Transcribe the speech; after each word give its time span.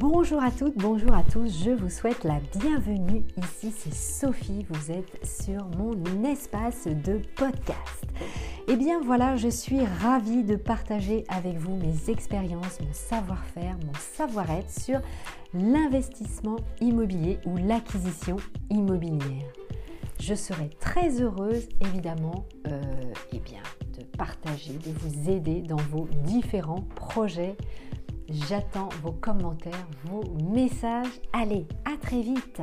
Bonjour 0.00 0.42
à 0.42 0.50
toutes, 0.50 0.78
bonjour 0.78 1.12
à 1.12 1.22
tous, 1.22 1.62
je 1.62 1.72
vous 1.72 1.90
souhaite 1.90 2.24
la 2.24 2.40
bienvenue. 2.58 3.22
Ici 3.36 3.70
c'est 3.70 3.92
Sophie, 3.92 4.64
vous 4.70 4.90
êtes 4.90 5.26
sur 5.26 5.66
mon 5.76 6.24
espace 6.24 6.86
de 6.86 7.20
podcast. 7.36 8.06
Et 8.66 8.72
eh 8.72 8.76
bien 8.76 9.02
voilà, 9.02 9.36
je 9.36 9.48
suis 9.48 9.84
ravie 9.84 10.42
de 10.42 10.56
partager 10.56 11.24
avec 11.28 11.58
vous 11.58 11.76
mes 11.76 12.10
expériences, 12.10 12.80
mon 12.80 12.94
savoir-faire, 12.94 13.76
mon 13.84 13.92
savoir-être 13.92 14.70
sur 14.70 15.00
l'investissement 15.52 16.56
immobilier 16.80 17.38
ou 17.44 17.58
l'acquisition 17.58 18.36
immobilière. 18.70 19.52
Je 20.18 20.34
serai 20.34 20.70
très 20.80 21.20
heureuse 21.20 21.68
évidemment 21.82 22.46
euh, 22.68 22.80
eh 23.34 23.38
bien, 23.38 23.62
de 23.98 24.04
partager, 24.16 24.72
de 24.72 24.92
vous 24.92 25.30
aider 25.30 25.60
dans 25.60 25.76
vos 25.76 26.08
différents 26.24 26.86
projets 26.94 27.54
J'attends 28.30 28.88
vos 29.02 29.10
commentaires, 29.10 29.88
vos 30.04 30.22
messages. 30.52 31.20
Allez, 31.32 31.66
à 31.84 31.96
très 31.96 32.22
vite 32.22 32.62